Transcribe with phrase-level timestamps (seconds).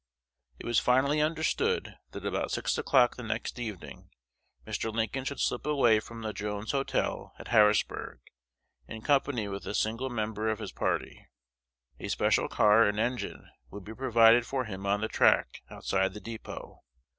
[0.57, 4.09] It was finally understood that about six o'clock the next evening
[4.65, 4.91] Mr.
[4.91, 8.19] Lincoln should slip away from the Jones Hotel, at Harrisburg,
[8.87, 11.27] in company with a single member of his party.
[11.99, 16.19] A special car and engine would be provided for him on the track outside the
[16.19, 16.79] dépôt.